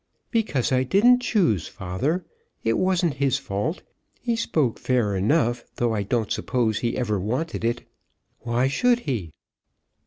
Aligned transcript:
"Because 0.31 0.71
I 0.71 0.81
didn't 0.81 1.19
choose, 1.19 1.67
father. 1.67 2.25
It 2.63 2.79
wasn't 2.79 3.13
his 3.21 3.37
fault. 3.37 3.83
He 4.19 4.35
spoke 4.35 4.79
fair 4.79 5.15
enough, 5.15 5.63
though 5.75 5.93
I 5.93 6.01
don't 6.01 6.31
suppose 6.31 6.79
he 6.79 6.97
ever 6.97 7.19
wanted 7.19 7.63
it. 7.63 7.87
Why 8.39 8.67
should 8.67 9.01
he?" 9.01 9.31